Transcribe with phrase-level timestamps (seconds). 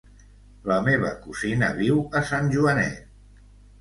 [0.69, 3.05] La meva cosina viu a Sant Joanet.